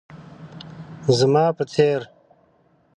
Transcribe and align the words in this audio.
زما 1.17 1.45
په 1.57 1.63
څير 1.71 2.01